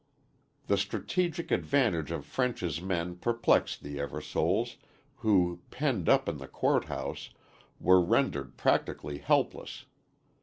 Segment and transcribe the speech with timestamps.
[0.65, 4.77] The strategic advantage of French's men perplexed the Eversoles,
[5.17, 7.29] who, penned up in the court house,
[7.79, 9.85] were rendered practically helpless.